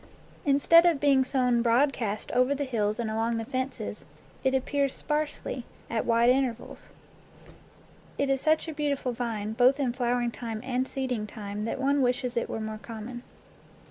Instead 0.45 0.83
of 0.87 0.99
being 0.99 1.23
sown 1.23 1.61
broadcast 1.61 2.31
over 2.31 2.55
the 2.55 2.63
hills 2.63 2.97
and 2.97 3.11
along 3.11 3.37
the 3.37 3.45
fences, 3.45 4.03
it 4.43 4.55
appears 4.55 4.95
sparsely, 4.95 5.63
at 5.91 6.07
wide 6.07 6.31
intervals. 6.31 6.87
It 8.17 8.27
is 8.27 8.41
such 8.41 8.67
a 8.67 8.73
beautiful 8.73 9.11
vine 9.11 9.53
both 9.53 9.79
in 9.79 9.93
flowering 9.93 10.31
time 10.31 10.59
and 10.63 10.87
seeding 10.87 11.27
time 11.27 11.65
that 11.65 11.79
one 11.79 12.01
wishes 12.01 12.35
it 12.35 12.49
were 12.49 12.59
more 12.59 12.79
common. 12.79 13.21